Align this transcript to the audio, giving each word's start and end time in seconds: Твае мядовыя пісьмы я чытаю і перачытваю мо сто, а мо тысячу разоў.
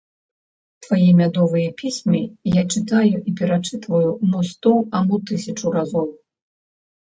Твае 0.85 1.09
мядовыя 1.19 1.73
пісьмы 1.81 2.21
я 2.59 2.63
чытаю 2.73 3.15
і 3.29 3.35
перачытваю 3.41 4.09
мо 4.33 4.39
сто, 4.51 4.75
а 4.95 5.05
мо 5.11 5.23
тысячу 5.31 5.77
разоў. 5.79 6.11